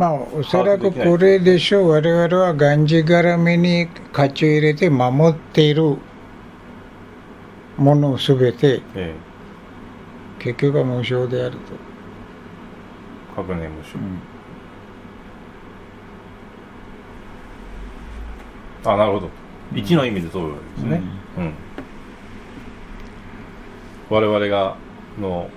[0.00, 1.90] まあおそらくこれでしょう。
[1.90, 5.98] 我々はがんじがらめに価値を入れて守っている
[7.76, 9.14] ものすべてえ
[10.38, 13.98] 結局は無償であると、え確年無償、
[18.86, 19.28] あなるほど。
[19.74, 21.02] 一の意味でそういうわけですね。
[21.36, 21.54] うん、
[24.08, 24.76] 我々が
[25.20, 25.50] の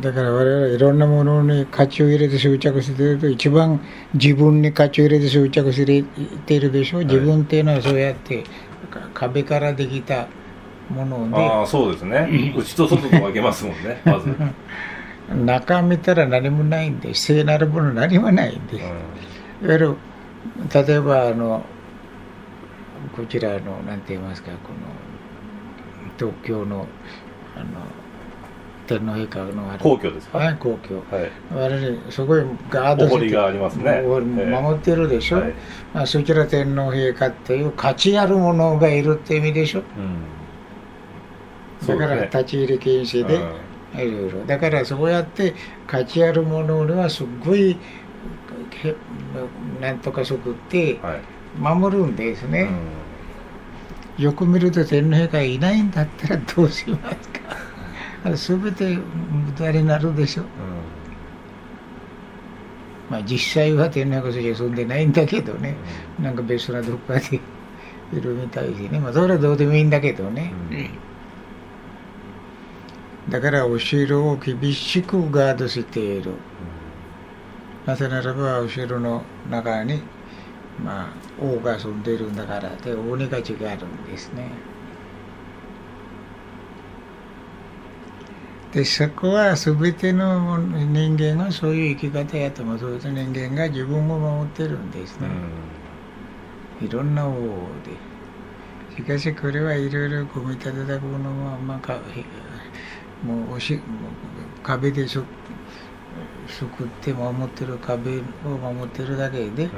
[0.00, 3.80] だから我々はいろんなものに価値を入れて執着していると一番
[4.14, 5.84] 自分に価値を入れて執着し
[6.46, 7.04] ているでしょう。
[7.04, 8.42] 自分っていうのはそうやって
[8.90, 10.26] か壁からできた
[10.90, 12.28] ものああそうですね。
[12.56, 14.54] 内と外と分けますもんね まず、うんで
[15.28, 18.92] 中見たら何もないんで聖なるもの何もないんで、いわ
[19.62, 19.96] ゆる
[20.72, 21.64] 例えばあの
[23.16, 26.86] こちらのなんて言いますかこの東京の
[27.56, 27.66] あの
[28.86, 30.38] 天皇陛下のある皇居ですか？
[30.38, 31.16] はい皇居。
[31.16, 31.30] はい。
[31.54, 34.02] 我々すごいガードお堀がありますね。
[34.02, 35.54] 守ってるでしょ、はい。
[35.94, 39.80] まあ、そちら天皇陛下っていう価値あるものがいるって意味でしょ？
[39.80, 39.82] う
[41.84, 41.98] ん。
[41.98, 43.34] だから立ち入り禁止で、
[44.02, 44.44] いろいろ。
[44.46, 45.54] だからそうやって
[45.86, 47.72] 価値あるものにはすっごい
[48.82, 48.96] へ
[49.80, 50.98] なんとかそくって
[51.58, 52.68] 守るんですね、
[54.18, 57.56] うよく見ると天皇陛下いないんだったらどうしますか？
[58.24, 60.42] あれ全て無駄になるでしょ。
[60.42, 60.46] ん。
[63.10, 65.76] まあ実際は天皇陛下そちら住んでないんだけどね。
[66.20, 67.36] なんか別などっかで
[68.16, 68.98] いるみたいでね。
[68.98, 70.52] まあそれはどうでもいいんだけどね、
[73.28, 76.32] だからお城を厳しくガードしている。
[77.86, 80.02] なぜならばお城の中に
[80.82, 84.48] まあ王が住んでいるんだからで王に価値があるんですね
[88.74, 95.28] でそこは全ての人間がそういう生き方やともそういう人間が自分を守ってるんですね、
[96.82, 97.32] いろんな王
[97.84, 98.14] で。
[98.96, 102.00] しかしこれはいろいろ組み立てたものもあんまか
[103.24, 103.80] もうおし
[104.64, 105.22] 壁でそ
[106.48, 109.70] 作って守ってる壁を守ってるだけで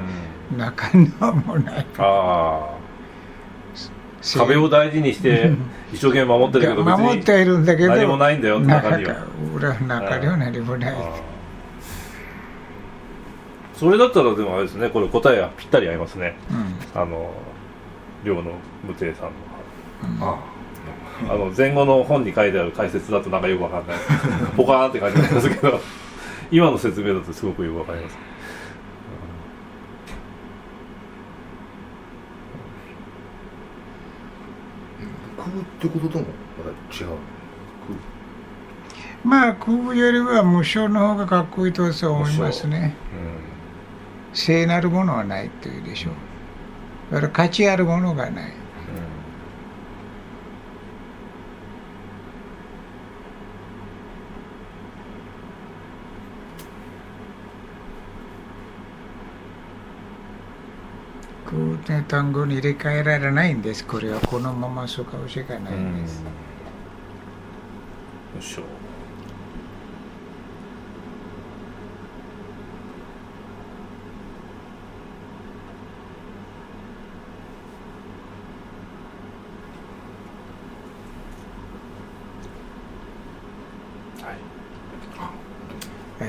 [0.51, 0.57] うん。
[0.57, 1.85] 中にはもうない。
[1.99, 2.76] ああ
[4.35, 5.51] 壁を大事にして
[5.93, 9.15] 一生懸命守ってるけど別に守ってはいるんだけど何もないんだよ中には。
[9.55, 10.95] 裏中には何もない。
[13.75, 16.35] それだったらでもあれですねこれ答えはぴったり合いますね。
[16.95, 17.01] うん。
[17.01, 17.31] あの
[18.23, 20.27] 寮の無定さんの。
[20.33, 20.39] あ。
[21.29, 23.97] あの前後の本に書いてある解説だとなんかよくわかんない。
[24.55, 25.79] ポカーンって感じなんですけど
[26.51, 28.17] 今の説明だとすごくよくわかります
[35.37, 36.25] 空ってこととも
[36.57, 37.09] また違う
[39.23, 42.95] まあ空よりは無償の方がかっこいいとは思いますね。
[44.33, 47.13] 聖なるものはないというでしょう。
[47.13, 48.53] だから価値あるものがない
[61.47, 63.85] 空の単語に入れ替えられないんです。
[63.85, 66.29] これはこのままそうかもしれないんです、よ
[68.39, 68.63] いしょ。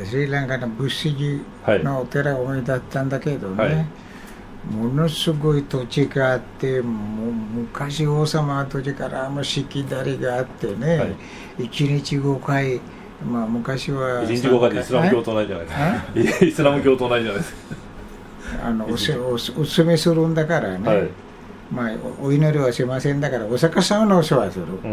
[0.05, 3.87] スリランカの仏師のお寺を思い出ったんだけどね、はい
[4.71, 11.17] ものすごい土地があってもう昔王様の土地からあのしきだりがあってね、はい。
[11.65, 12.81] 一日5回
[13.25, 15.73] まあ昔は一日後かでイスラム教と同じじゃないで
[16.33, 16.45] すか。
[16.47, 17.59] イスラム教と同じじゃないですか。
[18.65, 21.09] あのおせおお勧めするんだからね、はい。
[21.73, 21.91] まあ
[22.23, 24.89] おお祈りはしませんだからお釈迦様のお世話する、う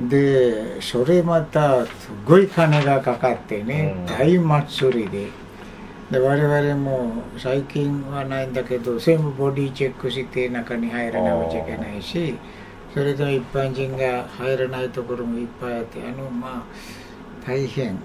[0.00, 0.08] ん。
[0.08, 1.90] でそれまたす
[2.24, 4.16] ごい金がかかってね、うん。
[4.16, 5.41] 大祭りで
[6.12, 12.34] で我々も最近はないんだけど全部ボディチェックして中に入らなくちゃいけないし
[12.92, 17.88] それと一般人が入らないところもいっぱいあってあのまあ大変。
[17.88, 17.96] うん。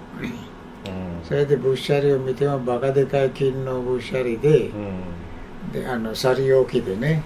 [1.22, 5.72] それでぶっしゃりを見てもバカでかい金のぶっしゃりでうん。
[5.72, 7.22] であの去り置きでね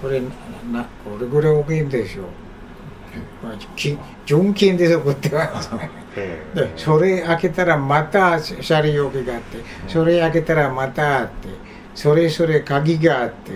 [0.00, 2.26] これなこれぐらい大きいんでしょう、
[3.42, 3.52] まあ、
[4.26, 9.58] 純金で送ってますねえでそれ開けたらまたシャリ置きがあって
[9.88, 11.48] それ開けたらまたあって
[11.94, 13.52] それぞれ鍵があって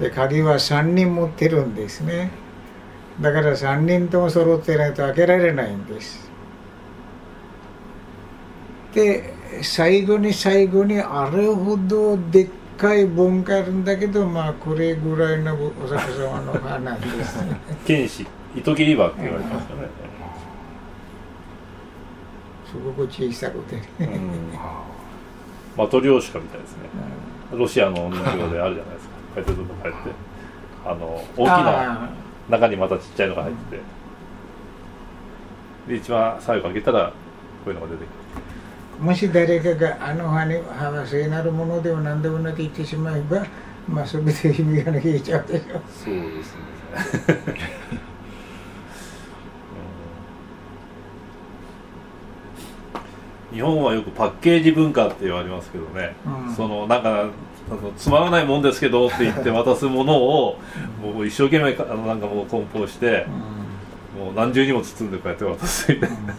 [0.00, 2.30] で鍵は3人持ってるんですね
[3.20, 6.30] だから3人とも揃ってないと開けられないんです
[8.92, 18.26] で最後に最後にあれほどでっかい盆があるんだけどまあこれぐらいのお釈迦様の花ですね剣士
[18.56, 19.88] 糸切り場って言われてますよね、
[22.66, 23.76] すごく小さくて。
[23.76, 24.30] ね、うん。
[25.76, 26.88] マトリョーシカみたいですね
[27.52, 29.16] ロシアの人形であるじゃないですか。
[29.34, 29.52] こ
[29.84, 30.10] うやって。
[30.84, 32.10] あの大きなあ
[32.48, 33.82] 中にまたちっちゃいのが入ってて。
[35.88, 37.12] で一番最後開けたら
[37.64, 38.08] こういうのが出てくる。
[39.00, 43.46] ーもし誰かがあの葉に葉は聖なるものでも何でもなく言ってしまえば
[43.88, 45.80] まあ全て意味が消えちゃうでしょ。
[45.88, 46.60] そうですね
[53.56, 56.54] 日本はよくパッケージ文化って言われますけどね、うん。
[56.54, 57.24] そのなんかあ
[57.74, 60.58] のつまらないもんですけどって言って渡すものを
[61.02, 63.26] もう一生懸命かあのなんかもう梱包して
[64.14, 66.34] う、もう何重にも包んでこうやって渡すみたいな。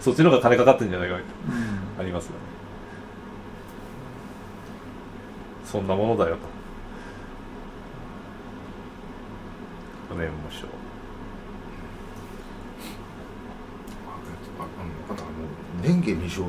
[0.00, 1.60] そっちの方が金かかってんじゃないかみたいん。
[1.60, 2.36] なありますよね。
[5.66, 6.58] そんなものだよと。
[10.16, 10.66] 年も賞
[14.08, 14.10] あ
[14.58, 14.66] あの
[15.10, 15.12] あ
[15.82, 16.40] とあの蓮華未生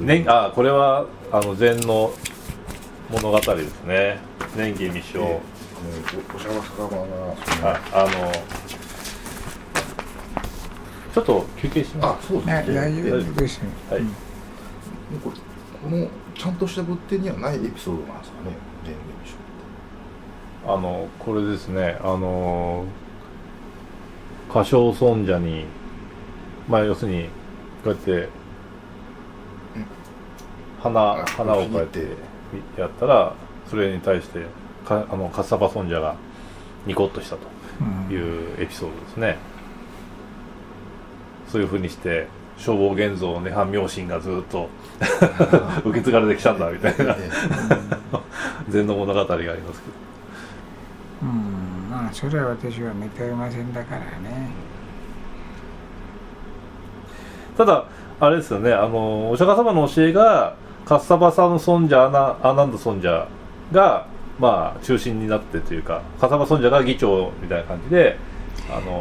[0.00, 2.12] のね、あこれはあの禅の
[3.10, 4.18] 物語ですね。
[4.56, 5.40] 年華未生、ええ。
[5.76, 7.80] あのおお釈迦様がはい。
[7.92, 8.32] あの
[11.14, 12.28] ちょっと休憩しあます。
[12.28, 12.54] そうですね。
[12.54, 13.68] ね大丈夫ですね。
[13.90, 14.00] はい。
[14.00, 14.08] うん。
[15.20, 15.36] これ
[15.82, 18.56] このちゃんとした仏典にはないエピソードなんですかね。
[20.66, 21.96] あのこれですね。
[22.02, 22.84] あの
[24.50, 25.64] 歌唱尊者に
[26.68, 27.28] まあ要するに
[27.84, 28.28] こうやって
[30.82, 32.06] 花あ花をこうやって
[32.76, 33.34] やったら
[33.68, 34.46] それに対して
[34.84, 36.16] かあのカッサバ尊者が
[36.86, 37.42] ニコッとしたと
[37.80, 39.36] うんいうエピソードですね、
[41.48, 42.26] そういうふうにして
[42.56, 44.68] 消防現像涅槃妙心がずっと
[45.84, 47.12] 受け継がれてきたんだみたいな。
[47.12, 47.30] え。
[48.68, 49.94] 禅の物語がありますけど。
[51.22, 51.90] うん。
[51.90, 54.50] まあそれは私は認めませんだからね
[57.56, 57.86] ただ
[58.20, 63.28] あれですよねあのお釈迦様の教えがカッサバさんの尊者アナアナンド尊者
[63.72, 64.06] が
[64.38, 68.16] まあ中心になってというかカッサバ尊者が議長みたいな感じで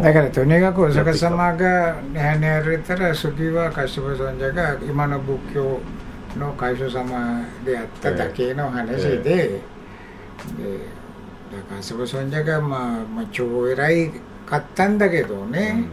[0.01, 5.79] だからとにかくお釈迦様がねやられたら次はカシバ尊者が今の仏教
[6.37, 9.61] の海祖様であっただけの話で、で
[11.69, 14.11] カシバ尊者がまあ、まあ、超偉い
[14.45, 15.85] かったんだけどね、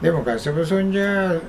[0.00, 1.40] でもカシバ尊者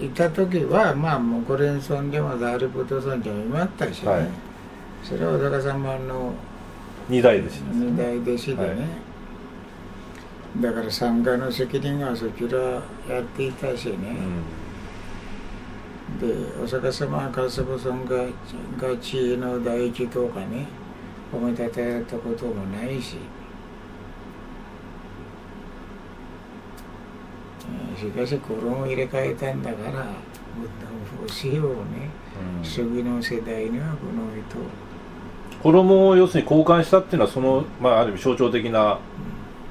[0.00, 4.28] いた時はまあもうコレン尊者もダーリプト尊者もいまったしね、はい。
[5.02, 6.32] それはお釈迦様の
[7.08, 8.74] 二代弟子です二代弟子でね、は
[10.58, 10.62] い。
[10.62, 14.16] だから参加の責任はそちらやっていたしね、
[16.20, 16.26] で
[16.62, 18.16] お釈迦様はカスボソンが
[18.78, 20.66] が地位の第一とかね
[21.32, 23.16] 褒めたたえたこともないし、
[28.02, 30.06] えーしかし衣を入れ替えたんだから
[31.26, 32.10] 教えをね
[32.58, 34.56] うん次の世代にはこの人
[35.62, 38.98] 衣を要するに交換したっていうのはその、まあ、ある意味象徴的な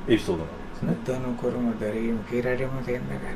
[0.08, 3.34] エピソードなんですね、歌の衣誰にも着られませんだから、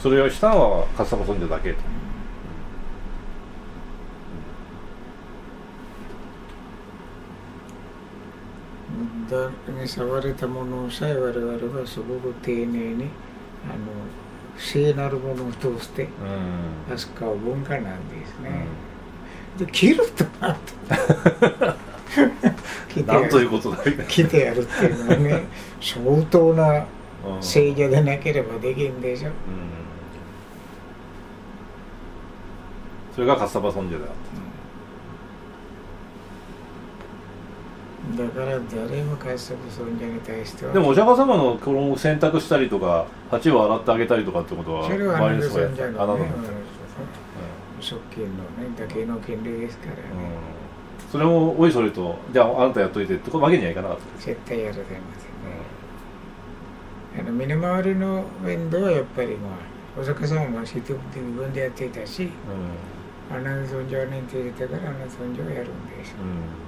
[0.00, 1.78] それをしたのはカッサバ尊者だけと
[8.90, 13.04] うんダに触れたものさえ我々はすごく丁寧に
[13.64, 13.74] あの
[14.56, 18.66] 聖なるものを通してうん扱う文化なんですね。
[19.58, 20.58] で着るとなる
[22.96, 25.42] となんということだみたいな着てやるっていうのはね
[25.80, 26.78] 相当な
[27.26, 29.28] うん聖女でなければできんでしょ。
[29.28, 29.34] うん
[33.14, 34.10] それがカッサバ尊者であっ
[38.16, 40.72] だから誰もカスブ尊者に対しては。
[40.72, 46.30] たでもお釈迦様の衣を洗濯したりとか鉢を洗ってあげたりとかってことはそれはアナル周りの人がやって尊者のね
[47.80, 48.34] 側近のね
[48.78, 50.02] だけの権利ですからね。
[50.12, 51.10] うん。
[51.10, 54.24] それもおいそれとじゃああなたやっといてってわけにはいかなかった。
[54.24, 55.02] 絶対やられませんね。
[57.20, 62.30] あの身の回りの面倒はやっぱりまあお釈迦様も積極的に自分でやっていたし、
[63.30, 66.14] アナン尊者を認定してたからアナン尊者をやるんです。
[66.18, 66.24] う。
[66.24, 66.67] んうん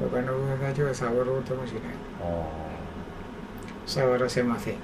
[0.00, 1.82] 他の分たちは触ろうともしない。
[2.22, 2.46] あ
[3.86, 4.74] 触らせません。
[4.74, 4.76] ー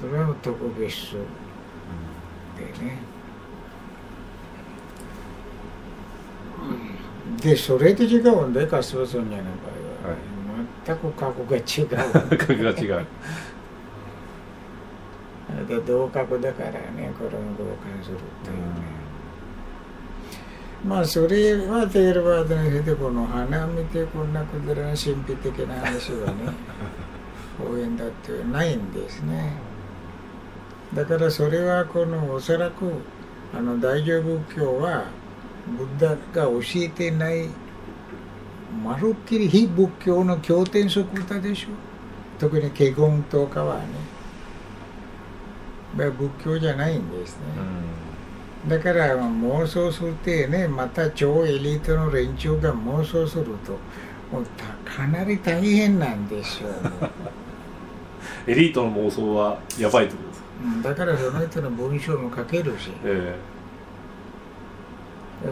[0.00, 1.20] それは特別数で
[2.84, 2.98] ね。
[7.40, 10.18] でそれで違うんだよカスバソンニャの場合は、はい
[10.86, 13.06] 全く過去が違う格が違う
[15.66, 18.96] で同格だからねこれも同感するっていうね、
[20.84, 26.52] まあそれはテールバードにしてこの花見てこんなくだらない神秘的な話はね
[27.68, 29.52] 応援だってないんですね。
[30.94, 32.92] だからそれはこのおそらく
[33.56, 35.04] あの大乗仏教は
[35.76, 37.48] ブッダが教えてない
[38.84, 41.68] まるっきり非仏教の経典則歌でしょ。
[42.38, 43.82] 特に華厳とかはね。
[43.82, 44.15] まあ
[46.10, 47.44] 仏教じゃないんですね、
[48.68, 53.72] だから妄想するってねまた超エリートの連中が妄想すると
[54.32, 56.70] もうたかなり大変なんでしょう、
[58.50, 60.46] エリートの妄想はやばいってことですか？
[60.64, 62.90] うんだからその人の文章も書けるし。
[63.04, 63.36] え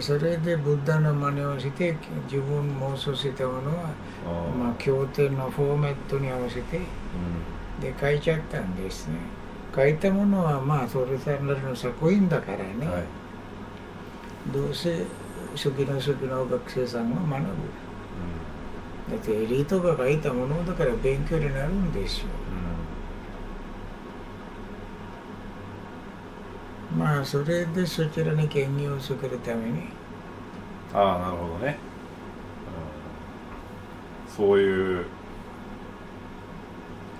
[0.01, 3.91] それでブッダの真似をして自分妄想したものは、
[4.27, 9.15] えまあ、経典のフォーマットに合わせてうで書いちゃったんですね
[9.75, 13.03] 書いたものはまあそれさんなりの作品だからね、んはい。
[14.53, 15.05] どうせ
[15.55, 17.49] 初期の初期の学生さんが学ぶ。
[19.11, 22.27] だってエリートが書いたものだから勉強になるんですよ
[26.97, 29.89] まあそれでそちらに権限を作るために。
[30.93, 31.77] ああなるほどね、
[34.29, 34.33] うん。
[34.33, 35.07] そういう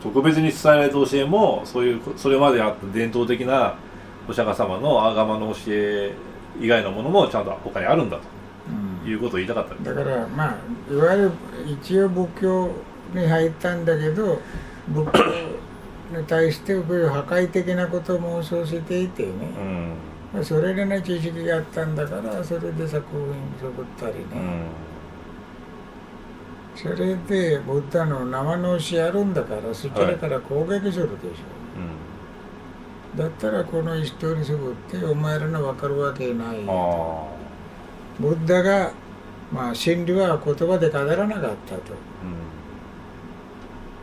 [0.05, 3.75] 特別に伝えられた教えもそういうそれまであった伝統的な
[4.29, 6.13] お釈迦様のアーガマの教え
[6.61, 9.09] 以外のものもちゃんと他にあるんだうんと。
[9.09, 9.83] いうことを言いたかったん。
[9.83, 11.33] ですだからまあいわゆる
[11.67, 12.71] 一応仏教
[13.15, 14.41] に入ったんだけど
[14.89, 19.95] 仏教に対してこういう破壊的なことを妄想していてね、うん。
[20.35, 24.94] まあそれらの知識があったんだからそれで作品作ったりね、うん
[26.75, 36.59] それでブッダの生の教えあるんだからそちらから攻撃するでしょ、だったらこの人にすぐってお前らの分かるわけない
[38.19, 38.93] ブッダが
[39.53, 41.93] まあ真理は言葉で語らなかったと。
[41.93, 42.55] うん。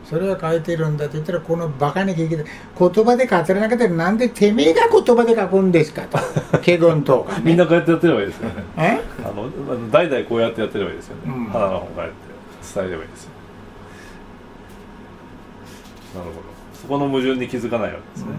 [0.04, 2.44] それは書いてるんだって言ったらこのバカに聞いて言
[3.04, 6.18] 葉で語らなかったらなんでてめえが言葉で書くんですかと。
[6.58, 8.64] 華厳とか、ね、みんなこうやってやってればいいですよね。
[8.76, 9.00] え？
[9.24, 11.44] あの代々こうやってやってればいいですよね、うん。
[11.46, 12.31] 花の本て
[12.74, 13.30] 伝えればいいですよ。
[16.14, 16.42] なるほど。
[16.74, 18.32] そこの矛盾に気づかないわけですね、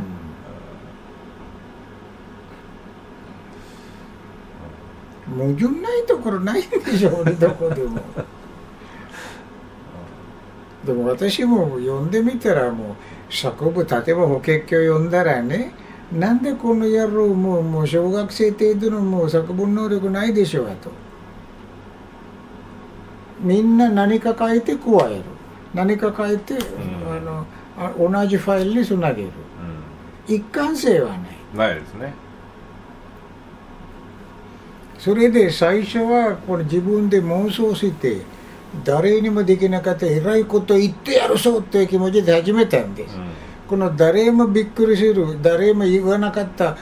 [5.38, 8.00] 矛盾ないところないんでしょ俺どこでも。
[10.86, 12.98] でも私も読んでみたらも
[13.30, 15.74] う作部例えば法華経読んだらね
[16.12, 20.92] なんでこの野郎もうもう小学生程度のもう作文能力ないでしょうと
[23.44, 25.24] みんな何か書いて加える。
[25.74, 26.58] 何か書いて、ん。
[26.58, 27.46] あの
[27.78, 29.30] あ同じファイルにつなげる。
[30.28, 30.36] うん。
[30.36, 31.20] 一貫性はない。
[31.54, 32.14] ないですね。
[34.98, 38.22] それで最初はこれ自分で妄想して
[38.86, 43.18] 誰にもできなかった偉いこと言ってやるぞっていう気持ちで始めたんです、
[43.68, 46.78] この誰もびっくりする誰も言わなかった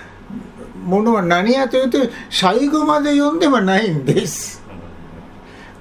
[0.86, 1.98] ものは何やというと
[2.30, 4.61] 最後まで読んではないんです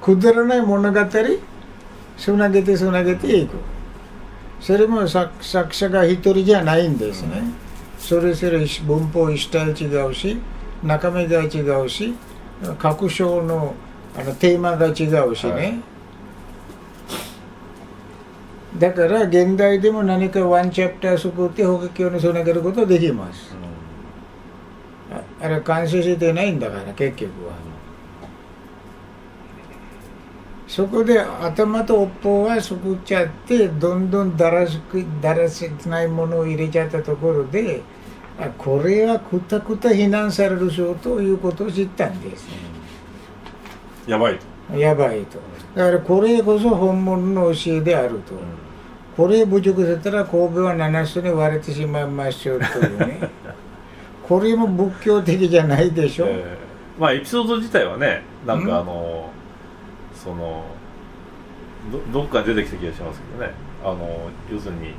[0.00, 1.00] くだらない物語
[2.16, 3.56] つなげてつなげていく
[4.60, 7.42] それも作作者が一人じゃないんですね、
[7.98, 10.38] それぞれ文法一体違うし
[10.82, 12.14] 中身が違うし
[12.78, 13.74] 各章の
[14.18, 15.90] あのテーマが違うしね、はい
[18.78, 23.52] だから現代でも何かワンチャプター作って法華経につなげることができます
[25.10, 27.52] ああれ完成してないんだから結局は
[30.70, 37.82] そこで頭と尾っぽは作っちゃってどんどんだらしくだらしないものを入れちゃったところで
[38.38, 42.46] あこれはくたくた非難されるぞということを知ったんです。
[44.06, 44.38] やばい
[44.70, 45.40] と、やばいと。
[45.74, 48.34] だからこれこそ本物の教えであると、
[49.16, 53.28] これ侮辱されたら神戸は7つに割れてしまいましょうというね。
[54.22, 59.30] これも仏教的じゃないでしょ、えーまあエピソード自体はねなんかあの
[60.22, 60.64] その
[62.12, 63.54] どどっかに出てきた気がしますけどね。
[63.82, 64.92] あの要するに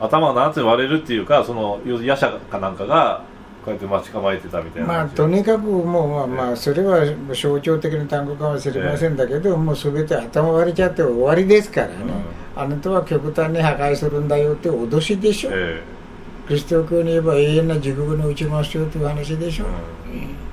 [0.00, 3.24] 頭が7つに割れるっていうかその要するに夜叉かなんかが
[3.64, 7.04] こうやって待ち構えてたみたいなまあとにかくもうまあまあそれは
[7.34, 11.94] 象徴的な単語かもしれませんだけど、もう全て頭割れちゃって終わりですからね、
[12.54, 15.82] あなたは極端に破壊するんだよって脅しでしょ、え
[16.46, 19.66] キリスト教に言えば永遠な地獄に打ちますよという話でしょ、
[20.12, 20.45] え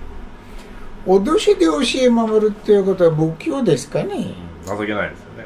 [1.05, 4.33] 脅しで教え守るっていうことは仏教ですかね、
[4.65, 5.45] 情けないですよね。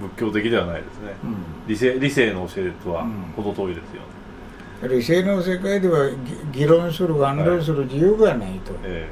[0.00, 1.14] 仏教的ではないですね。
[1.22, 1.36] うん。
[1.68, 3.32] 理性理性の教えとはうん。
[3.36, 6.08] 程遠いですよね、理性の世界では
[6.52, 9.08] ぎ議論する反論する自由がないと、え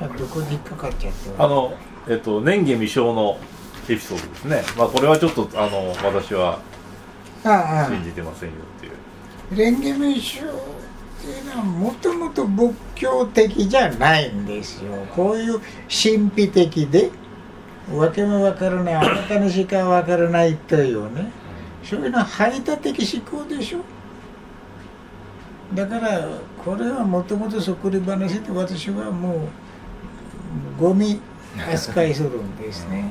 [0.00, 1.74] あどこで引っかかっちゃっえたあの
[2.08, 3.38] えっと年華未生の
[3.88, 4.62] エピソードですね。
[4.76, 6.60] まあこれはちょっとあの私は
[7.88, 9.72] 信じてませんよっていう。
[9.72, 10.44] 蓮華明宗
[11.22, 17.10] っていうのはもともと仏教的じゃないんですよこういう神秘的で
[17.94, 21.30] わけもわからないあなたにしかわからないというね
[21.84, 23.80] そういうのは排他的思考でしょ
[25.74, 26.28] だから
[26.64, 29.36] これはもともとそっくり話で私はも
[30.78, 31.20] うゴミ
[31.56, 33.10] 扱いするんですね。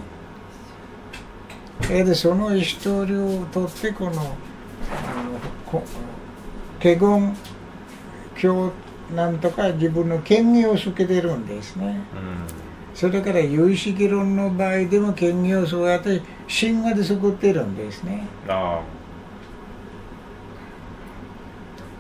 [1.82, 4.32] それでその一通りを取ってこのあの
[5.66, 5.84] こ
[6.82, 7.36] 華厳
[8.42, 8.72] 教
[9.16, 12.00] なんとか自分の権威をつけてるんですね。
[12.94, 18.26] それから有意識論の場合でも権威をそうやって神話で作ってるんですね。
[18.46, 18.82] うんあ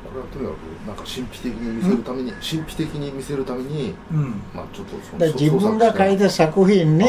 [0.03, 7.05] これはとにかくなんか神秘的に見せるために神秘的に見せるためにうん、まあちょっとその自分が書いた作品に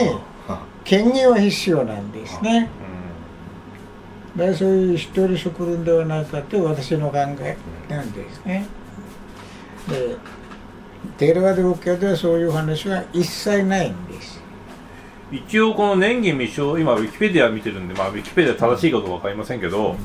[0.46, 2.68] あ 権威は必要なんですね。
[4.36, 7.56] あだからそういう一人作るんではないかという私の考え
[7.88, 8.66] なんですね。
[9.88, 10.16] で、
[11.18, 14.36] テーラワード仏教ではそういう話は一切ないんです。
[14.36, 14.42] うん
[15.32, 19.96] 一応この年華未生今ウィキペディア見てるんでまあウィキペディア正しいかどうかわかりませんけど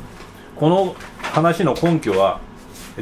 [0.55, 2.39] この話の根拠は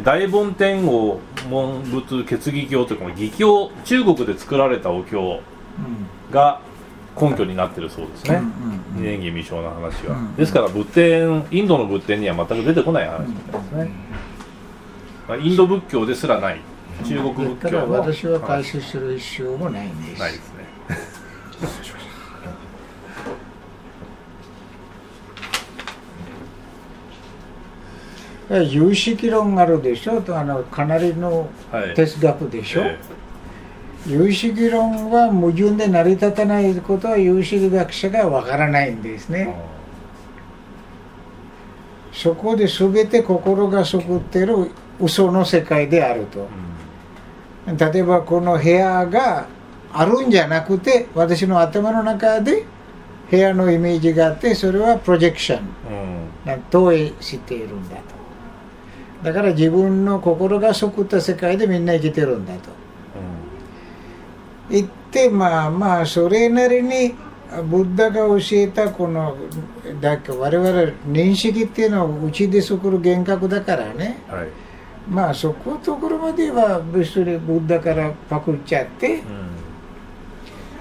[0.04, 5.36] 大梵天王文仏決議経というこの義経中国で作られたお経う
[5.82, 6.60] んが
[7.16, 13.88] 根拠になってるそうですね、うんうん年華未生の話は、うんですから仏典インドの仏典には全く出てこない話みたいですね、まあ、
[15.42, 16.62] インド仏教ですらない。
[17.04, 17.94] 中国仏教も。
[17.94, 20.20] 私は解説する必要もないんです。
[20.20, 20.34] ない。
[20.34, 20.66] ですね
[28.72, 30.22] 有識論があるでしょ？
[30.22, 31.96] とあのかなりのはい。
[31.96, 33.00] 哲学でしょ、え
[34.06, 39.56] 有識論は矛盾で成り立たないことは有識学者がわからないんですえね。
[42.14, 46.48] そこで全て心が作ってる嘘の世界であると。
[47.68, 47.72] う。
[47.72, 47.78] ん。
[47.78, 49.48] 例えばこの部屋が
[49.92, 52.66] あるんじゃなくて私の頭の中で
[53.32, 55.60] 部屋のイメージがあってそれはプロジェクション。
[55.60, 56.50] うん。
[56.52, 58.04] な投影しているんだと。
[59.24, 62.70] だから自分の心が作った世界でみんな生きてるんだと。
[64.70, 67.14] 言ってまあまあそれなりに
[67.70, 69.38] ブッダが教えたこの
[70.02, 70.70] だけ我々
[71.08, 74.18] 認識っていうのはうちで作る幻覚だからね。
[74.30, 74.48] うんはい
[75.10, 79.22] まあそこのところまでは別にブッダからパクっちゃってうん。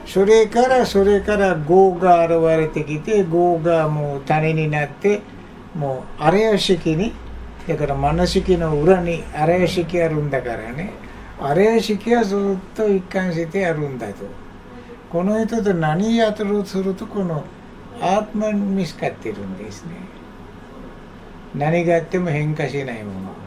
[0.07, 5.23] それからそれから業が現れてきて業がもう種になって
[5.75, 7.13] もう荒屋敷に
[7.67, 10.93] だからマナ式の裏に荒屋敷あるんだからね。
[11.41, 14.25] 荒屋敷はずっと一貫してあるんだと。
[15.11, 17.45] この人と何やとするとこの
[18.01, 19.93] アートマン見つかってるんですね。
[21.55, 23.44] 何があっても変化しないもの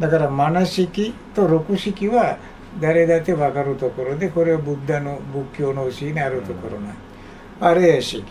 [0.00, 2.36] だからマナ式と六式は
[2.80, 6.92] 誰だって分かるところでこれはブッダの仏教の教えにあるところな、
[7.60, 8.24] あれや式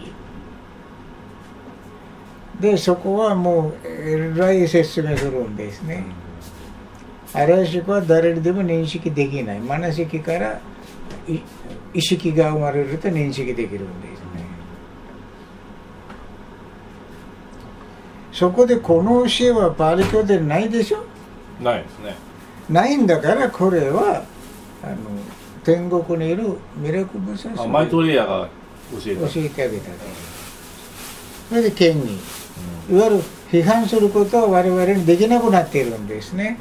[2.60, 6.04] でそこはもうえらい説明するんですね、
[7.34, 9.60] あれや式は誰にでも認識できない。
[9.60, 10.60] マナ式から
[11.28, 11.40] い
[11.94, 14.44] 意識が生まれると認識できるんですね。
[18.34, 21.06] そこでこの教えはパーリ教でないでしょ？
[21.62, 22.16] ないですね。
[22.70, 24.24] ないんだからこれは
[24.84, 24.96] あの
[25.64, 28.50] 天国にいるミラクル菩薩あマイトがレイヤーが
[28.92, 29.28] 教えた。
[29.28, 29.92] 教えてあげたと。
[31.50, 32.20] それで権威
[32.90, 36.58] いわゆる批判することは我々にできなくなっているんですね。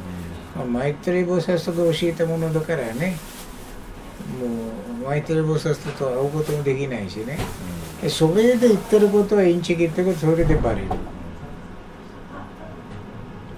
[0.57, 3.17] まあマイトレイ菩薩が教えたものだからね。
[4.41, 7.39] もうマイトレイ菩薩と会うこともできないしね。
[8.03, 10.89] でそれで言ってることはインチキってことそれでバレる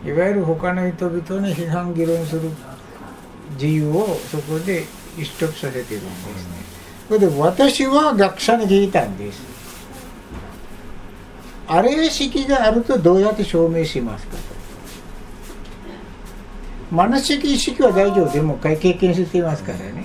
[0.05, 2.51] いわゆる他の人々に批判議論する
[3.53, 4.85] 自由をそこで
[5.17, 6.05] 一直させてるんですね。
[7.09, 9.43] それで私は学者に聞いたんです。
[11.67, 14.43] あれ式があるとどうやって証明しますかと。
[16.91, 18.33] マナ式意識は大丈夫。
[18.33, 20.05] でも経験していますからね。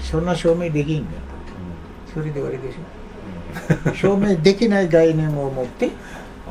[0.00, 1.18] そんな証明できんだと。
[2.12, 2.99] それで終わりでしょ
[3.94, 5.90] 証明できない概念を持って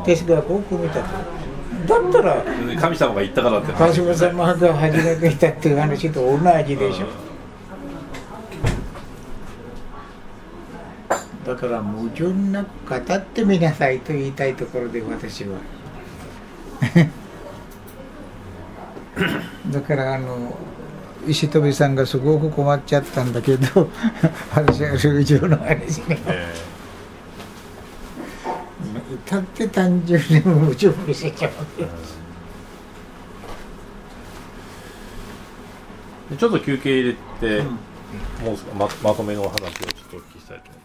[0.06, 1.50] 哲学を組み立てる。
[1.88, 2.44] だったら
[2.80, 3.74] 神様が言ったからって。
[3.74, 7.30] 川島様が初めていたっていう話と同じでしょ。
[11.46, 15.58] だから矛盾なく語ってみなさいと言いたいところで私は。
[19.72, 20.56] だからあの
[21.28, 23.90] 石飛さんがすごく困っちゃったんだけど
[24.56, 26.20] 私はルージュの話ね。
[26.28, 26.54] え
[29.30, 31.52] 至って単純に矛盾しちゃう。
[31.78, 31.88] え
[36.32, 37.64] でちょっと休憩入れて、
[38.44, 40.79] もうままとめの話をちょっとお聞きしたいと思います